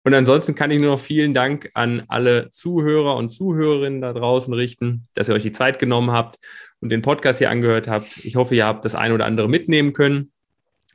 [0.04, 4.54] Und ansonsten kann ich nur noch vielen Dank an alle Zuhörer und Zuhörerinnen da draußen
[4.54, 6.40] richten, dass ihr euch die Zeit genommen habt
[6.80, 8.18] und den Podcast hier angehört habt.
[8.24, 10.32] Ich hoffe, ihr habt das eine oder andere mitnehmen können.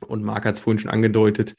[0.01, 1.55] Und Marc hat es vorhin schon angedeutet.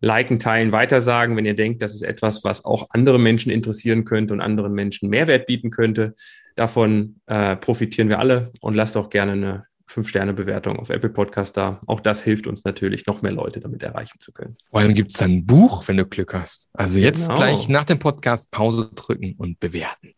[0.00, 4.32] Liken, teilen, weitersagen, wenn ihr denkt, das ist etwas, was auch andere Menschen interessieren könnte
[4.32, 6.14] und anderen Menschen Mehrwert bieten könnte.
[6.54, 11.80] Davon äh, profitieren wir alle und lasst auch gerne eine Fünf-Sterne-Bewertung auf Apple Podcast da.
[11.86, 14.56] Auch das hilft uns natürlich, noch mehr Leute damit erreichen zu können.
[14.70, 16.68] Vor allem gibt es ein Buch, wenn du Glück hast.
[16.74, 17.40] Also jetzt genau.
[17.40, 20.12] gleich nach dem Podcast Pause drücken und bewerten.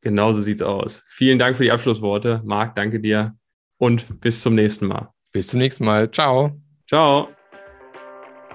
[0.00, 1.02] Genau so sieht's aus.
[1.06, 2.40] Vielen Dank für die Abschlussworte.
[2.44, 3.36] Marc, danke dir
[3.78, 5.10] und bis zum nächsten Mal.
[5.32, 6.10] Bis zum nächsten Mal.
[6.10, 6.60] Ciao.
[6.88, 7.28] Ciao.